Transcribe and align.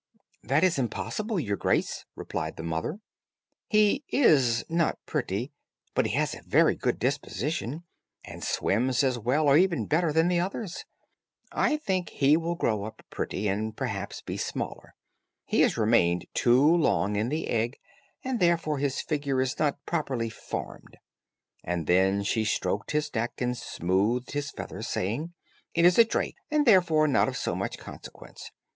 "That 0.41 0.63
is 0.63 0.79
impossible, 0.79 1.39
your 1.39 1.57
grace," 1.57 2.05
replied 2.15 2.57
the 2.57 2.63
mother; 2.63 2.97
"he 3.67 4.03
is 4.09 4.65
not 4.67 4.97
pretty; 5.05 5.51
but 5.93 6.07
he 6.07 6.13
has 6.15 6.33
a 6.33 6.41
very 6.41 6.73
good 6.75 6.97
disposition, 6.97 7.83
and 8.25 8.43
swims 8.43 9.03
as 9.03 9.19
well 9.19 9.47
or 9.47 9.57
even 9.59 9.85
better 9.85 10.11
than 10.11 10.27
the 10.27 10.39
others. 10.39 10.85
I 11.51 11.77
think 11.77 12.09
he 12.09 12.35
will 12.35 12.55
grow 12.55 12.83
up 12.83 13.03
pretty, 13.11 13.47
and 13.47 13.77
perhaps 13.77 14.23
be 14.23 14.37
smaller; 14.37 14.95
he 15.45 15.61
has 15.61 15.77
remained 15.77 16.25
too 16.33 16.59
long 16.65 17.15
in 17.15 17.29
the 17.29 17.47
egg, 17.49 17.77
and 18.23 18.39
therefore 18.39 18.79
his 18.79 19.01
figure 19.01 19.39
is 19.39 19.59
not 19.59 19.85
properly 19.85 20.31
formed;" 20.31 20.97
and 21.63 21.85
then 21.85 22.23
she 22.23 22.43
stroked 22.43 22.89
his 22.89 23.13
neck 23.13 23.33
and 23.37 23.55
smoothed 23.55 24.33
the 24.33 24.41
feathers, 24.41 24.87
saying, 24.87 25.33
"It 25.75 25.85
is 25.85 25.99
a 25.99 26.05
drake, 26.05 26.37
and 26.49 26.65
therefore 26.65 27.07
not 27.07 27.27
of 27.27 27.37
so 27.37 27.53
much 27.53 27.77
consequence. 27.77 28.49